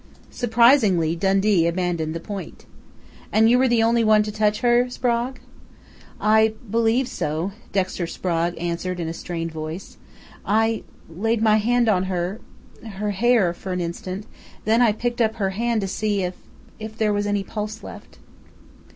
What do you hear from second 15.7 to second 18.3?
to see if if there was any pulse left."